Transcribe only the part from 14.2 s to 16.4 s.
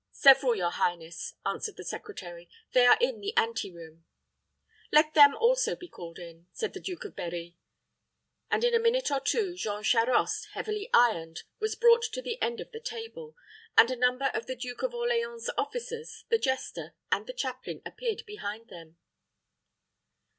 of the Duke of Orleans's officers, the